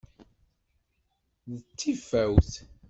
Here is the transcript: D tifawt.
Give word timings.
D 1.57 1.57
tifawt. 1.79 2.53